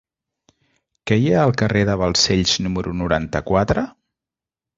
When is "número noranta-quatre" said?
2.69-3.87